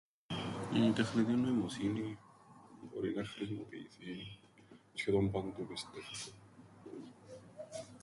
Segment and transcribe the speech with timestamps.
[0.73, 2.17] Η τεχνητή νοημοσύνη
[2.81, 4.39] μπορεί να χρησιμοποιηθεί
[4.93, 6.31] σχεδόν παντού πιστεύκω.